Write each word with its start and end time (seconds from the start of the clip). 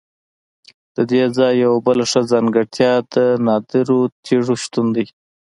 ددې 0.95 1.21
ځای 1.37 1.53
یوه 1.65 1.79
بله 1.85 2.03
ښه 2.11 2.21
ځانګړتیا 2.31 2.93
د 3.13 3.15
نادرو 3.45 3.99
تیږو 4.25 4.55
شتون 4.63 4.87
دی. 4.95 5.05